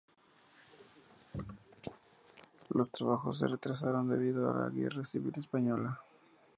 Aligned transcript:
Los 2.71 2.89
trabajos 2.89 3.37
se 3.37 3.45
retrasaron 3.45 4.07
debido 4.09 4.49
a 4.49 4.57
la 4.61 4.69
Guerra 4.71 5.05
Civil 5.05 5.33
Española. 5.37 6.01